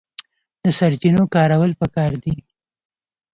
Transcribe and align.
د 0.63 0.65
سرچینو 0.77 1.23
کارول 1.35 1.71
پکار 1.81 2.11
دي 2.23 2.35